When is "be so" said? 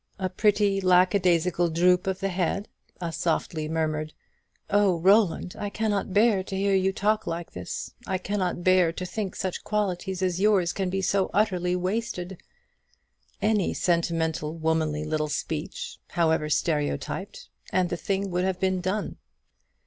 10.89-11.29